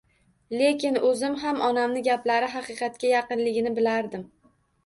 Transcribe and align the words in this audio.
Lekin 0.61 0.97
oʻzim 1.09 1.35
xam 1.43 1.61
onamni 1.67 2.03
gaplari 2.09 2.49
xaqiqatga 2.57 3.13
yaqinligini 3.15 3.75
bilardim 3.81 4.29